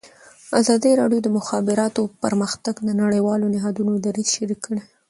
ازادي 0.59 0.91
راډیو 1.01 1.19
د 1.23 1.23
د 1.31 1.35
مخابراتو 1.37 2.01
پرمختګ 2.23 2.75
د 2.81 2.89
نړیوالو 3.01 3.45
نهادونو 3.55 3.91
دریځ 4.05 4.27
شریک 4.35 4.59
کړی. 4.65 4.81